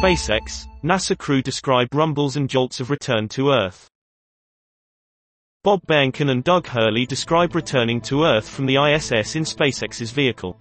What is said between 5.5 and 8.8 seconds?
Bob Behnken and Doug Hurley describe returning to Earth from the